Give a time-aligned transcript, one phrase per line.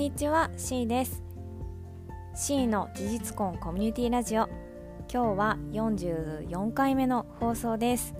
[0.00, 1.22] にちは C です。
[2.34, 4.48] C の事実婚コミュニティラジオ。
[5.12, 8.14] 今日は44回目の放送です。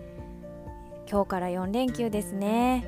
[1.11, 2.87] 今日から4連休ですね。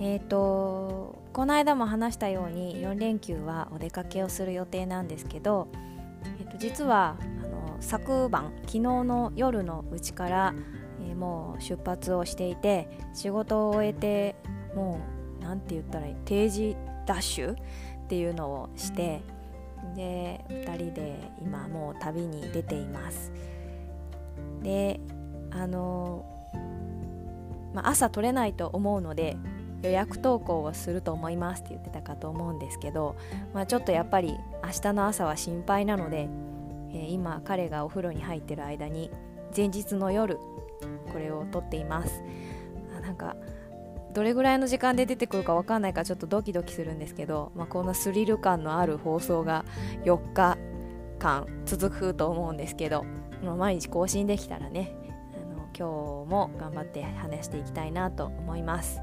[0.00, 5.68] えっ、ー、とこの間も話したように4連休はお出かけをする予定なんですけど、
[6.40, 10.54] えー、と実はあの昨晩昨日の夜のうちから、
[11.06, 14.36] えー、もう出発をしていて仕事を終えて
[14.74, 15.00] も
[15.38, 17.56] う何て言ったらいい定時ダッシュっ
[18.08, 19.22] ていうのをして
[19.94, 23.32] で2人で今もう旅に出ています。
[24.62, 25.00] で
[25.50, 26.24] あの、
[27.72, 29.36] まあ、朝取れないと思うので
[29.82, 33.16] 予約投稿をすると思いますって言ってたかと思うんですけど、
[33.54, 36.28] まあ、ちょっとやっぱり明日の朝は心配なので、
[36.92, 39.10] えー、今彼がお風呂に入ってる間に
[39.56, 40.38] 前日の夜
[41.12, 42.22] これを撮っています。
[42.96, 43.36] あなんか
[44.16, 49.66] どれぐらいの時間で出てくるか分かんないからちょっとドキドキするんですけど、まあ、こんなスリル感のある放送が
[50.06, 50.56] 4日
[51.18, 53.04] 間続くと思うんですけど、
[53.42, 54.94] 毎日更新できたらね
[55.34, 59.02] あの今日も頑張って話していきたいなと思います。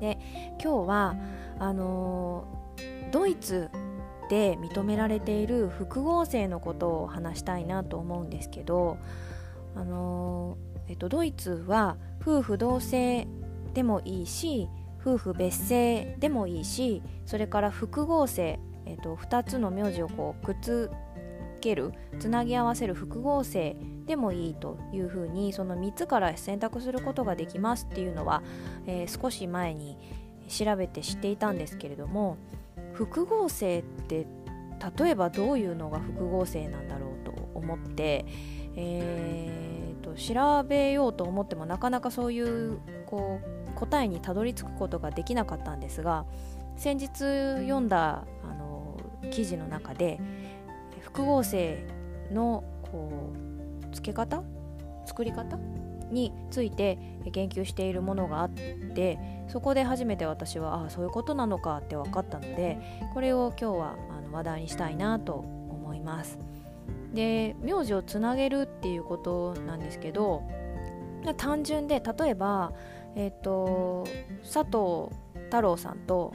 [0.00, 0.18] で
[0.60, 1.16] 今日は
[1.60, 2.44] あの、
[3.12, 3.70] ドイツ
[4.28, 8.98] で認められている複合性のことを話したいなと思うんですけど
[9.76, 13.28] あの、えっと、ドイツは夫婦同姓
[13.76, 14.70] でもいいし
[15.02, 20.90] 夫婦別姓でもいいしそれから複合性、えーと、2つの名字をこうくっつ
[21.60, 28.42] けるつなぎ合わせる複合性でもいいというふうにその3つから選択することができますっていうのは、
[28.86, 29.98] えー、少し前に
[30.48, 32.38] 調べて知っていたんですけれども
[32.94, 34.26] 複合性って
[34.98, 38.24] 例えばどういうのが複合性なんだろうと思って、
[38.74, 39.65] えー
[40.16, 46.24] 調べようと思ってもなかなかそういうこう答えにたどり着くことができなかったんですが
[46.76, 47.08] 先日
[47.62, 48.98] 読んだあの
[49.30, 50.20] 記事の中で
[51.00, 51.86] 複合性
[52.32, 53.32] のこ
[53.90, 54.42] う付け方？
[55.06, 55.58] 作り方？
[56.10, 56.98] について
[57.32, 62.78] 研究しているものがあってそこで初めて私はああそういうことなのかって分かったので
[63.12, 66.38] これを今日はあの話題にしたいなと思います。
[67.16, 70.42] で名字をつなげるっていうことなんですけど
[71.38, 72.72] 単純で例えば
[73.16, 74.06] え、ー、と
[74.42, 75.16] 佐藤
[75.46, 76.34] 太郎さんと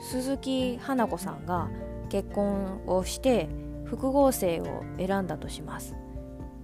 [0.00, 1.68] 鈴木花子さんが
[2.08, 3.48] 結婚をして
[3.84, 5.96] 複合性を選んだとします。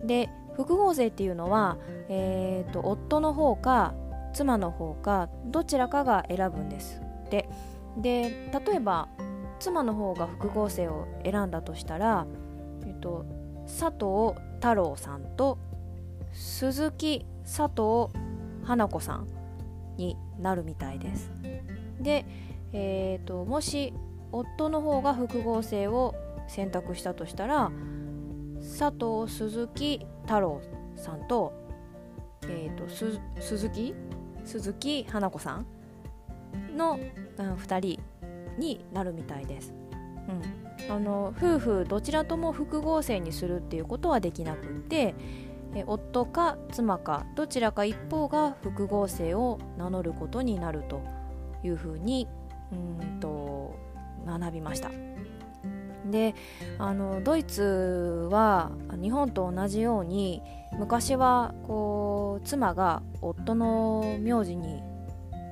[0.05, 3.95] で複合性っていうのは、えーと、夫の方か
[4.33, 7.01] 妻の方かどちらかが選ぶんです。
[7.31, 7.49] で
[7.97, 9.09] で例えば
[9.59, 12.27] 妻の方が複合性を選んだとしたら、
[12.87, 13.25] えっと、
[13.69, 15.59] 佐藤太郎さんと
[16.33, 18.13] 鈴木佐藤
[18.65, 19.29] 花子さん
[19.97, 21.31] になるみたいです。
[22.01, 22.25] で、
[22.73, 23.93] えーと、もし
[24.33, 26.15] 夫の方が複合性を
[26.49, 27.71] 選択したとしたら
[28.61, 30.61] 佐藤鈴木太郎
[30.97, 31.53] さんと,、
[32.45, 33.95] えーと、鈴木？
[34.45, 35.67] 鈴木花子さん
[36.77, 36.99] の、
[37.39, 38.01] うん、2人
[38.59, 39.75] になるみたいです。
[40.29, 40.43] うん、
[40.89, 45.15] あの夫婦どちらとも複合性にするっていうことはできなくって
[45.87, 51.03] 夫か妻かどちらか一方が複合性を名乗ることになると
[51.63, 52.27] いうふうに
[52.73, 53.77] うんと
[54.27, 54.91] 学びました。
[56.11, 56.35] で
[56.79, 60.43] あのドイツは日本と同じように
[60.79, 64.83] 昔はこう妻が夫の名字に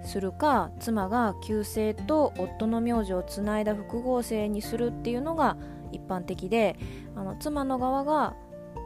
[0.06, 5.56] するか妻が旧姓と夫の名字をつないだ複合性にするっていうのが
[5.93, 6.77] 一般的で
[7.15, 8.34] あの妻の側が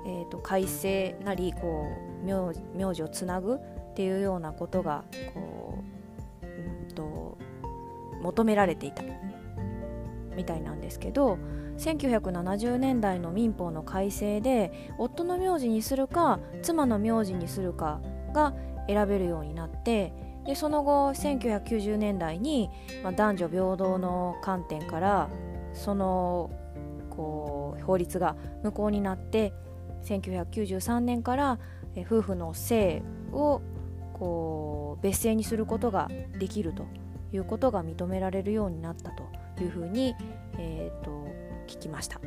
[0.06, 1.86] えーと、改正なりこ
[2.22, 3.58] う名名字をつなぐっ
[3.94, 5.04] ていうようなことが
[5.34, 5.82] こ
[6.42, 7.38] う、うんと、
[8.22, 9.02] 求められていた
[10.37, 11.38] みたいなんですけど
[11.78, 18.00] 1970年代の民法の改正で夫の名字にするか妻の名字にするか
[18.32, 18.54] が
[18.87, 20.12] 選べるようになって
[20.50, 22.70] でその後1990年代に、
[23.05, 25.31] まあ、男女平等の観点から
[25.73, 26.50] その
[27.08, 29.52] こう法律が無効になって
[30.02, 31.61] 1993年から
[31.99, 33.62] 夫婦の姓を
[34.12, 36.11] こう別姓にすることが
[36.41, 36.85] できると
[37.32, 39.23] いうことが認められるようになったと
[39.62, 40.17] いうふうに、
[40.58, 41.29] えーと、
[41.69, 42.20] 聞きました。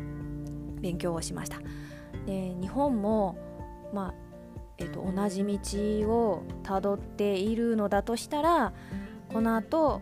[0.80, 1.60] 勉強をしました。
[2.26, 3.38] で日本も、
[3.94, 4.32] まあ
[4.78, 8.74] えーと、同じ道をたどっているのだとしたら
[9.31, 10.02] この後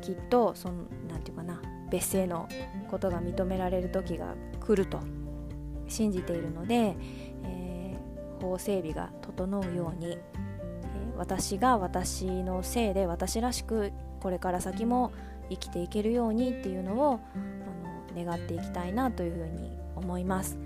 [0.00, 1.60] きっとそのなんていうかな
[1.90, 2.48] 別姓の
[2.90, 5.00] ことが認められる時が来ると
[5.88, 6.96] 信じているので、
[7.44, 10.18] えー、法整備が整うように、えー、
[11.16, 15.12] 私が私のせいで私らしくこれから先も
[15.48, 17.20] 生きていけるようにっていうのを
[18.14, 20.58] あの願っていきたいなというふうに思います。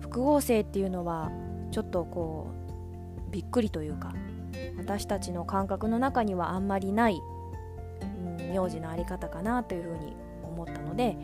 [0.00, 1.30] 複合性っていうのは
[1.70, 2.65] ちょっとこう
[3.30, 4.14] びっくりというか
[4.78, 7.20] 私たちの感覚の中にはあんまりない、
[8.02, 11.16] うん、名字のあり方かなというふうに思ったので、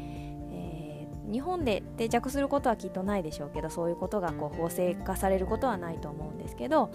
[0.51, 6.91] えー、日本で定着することはきっとないでしょうけどそういうことがこう法制化されることはないと思うんですけど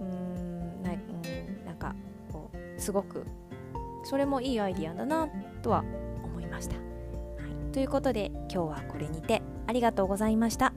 [0.00, 1.94] うんなうんなんか
[2.32, 3.26] こうすごく
[4.04, 5.28] それもいいアイディアだな
[5.62, 5.84] とは
[6.24, 6.76] 思いました。
[6.76, 10.72] はい、ということで今日はこれにてありがとうございました。